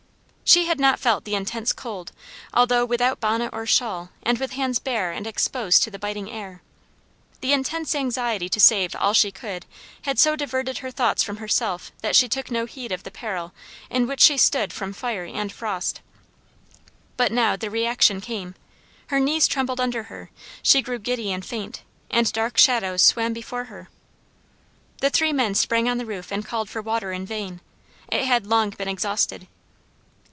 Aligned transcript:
She 0.43 0.65
had 0.65 0.81
not 0.81 0.99
felt 0.99 1.23
the 1.23 1.33
intense 1.35 1.71
cold, 1.71 2.11
although 2.53 2.83
without 2.83 3.21
bonnet 3.21 3.51
or 3.53 3.65
shawl, 3.65 4.09
and 4.21 4.37
with 4.37 4.51
hands 4.51 4.79
bare 4.79 5.09
and 5.13 5.25
exposed 5.25 5.81
to 5.83 5.89
the 5.89 5.97
biting 5.99 6.29
air. 6.29 6.61
The 7.39 7.53
intense 7.53 7.95
anxiety 7.95 8.49
to 8.49 8.59
save 8.59 8.93
all 8.93 9.13
she 9.13 9.31
could 9.31 9.65
had 10.01 10.19
so 10.19 10.35
diverted 10.35 10.79
her 10.79 10.91
thoughts 10.91 11.23
from 11.23 11.37
herself 11.37 11.93
that 12.01 12.17
she 12.17 12.27
took 12.27 12.51
no 12.51 12.65
heed 12.65 12.91
of 12.91 13.03
the 13.03 13.11
peril 13.11 13.53
in 13.89 14.07
which 14.07 14.19
she 14.19 14.35
stood 14.37 14.73
from 14.73 14.91
fire 14.91 15.23
and 15.23 15.53
frost. 15.53 16.01
But 17.15 17.31
now 17.31 17.55
the 17.55 17.69
reaction 17.69 18.19
came; 18.19 18.55
her 19.07 19.21
knees 19.21 19.47
trembled 19.47 19.79
under 19.79 20.03
her, 20.11 20.31
she 20.61 20.81
grew 20.81 20.99
giddy 20.99 21.31
and 21.31 21.45
faint, 21.45 21.81
and 22.09 22.29
dark 22.33 22.57
shadows 22.57 23.01
swam 23.01 23.31
before 23.31 23.65
her. 23.65 23.87
The 24.99 25.09
three 25.11 25.31
men 25.31 25.55
sprang 25.55 25.87
on 25.87 25.97
the 25.97 26.05
roof 26.05 26.29
and 26.29 26.43
called 26.45 26.69
for 26.69 26.81
water 26.81 27.13
in 27.13 27.25
vain; 27.25 27.61
it 28.11 28.25
had 28.25 28.45
long 28.45 28.71
been 28.71 28.89
exhausted. 28.89 29.47